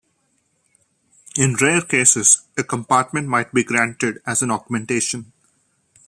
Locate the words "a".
2.57-2.63